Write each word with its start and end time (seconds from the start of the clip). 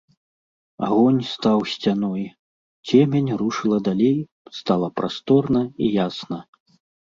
Агонь 0.87 1.19
стаў 1.33 1.59
сцяной, 1.73 2.23
цемень 2.89 3.31
рушыла 3.43 3.79
далей, 3.91 4.19
стала 4.63 4.87
прасторна 4.99 5.61
і 5.69 5.85
ясна. 6.05 6.39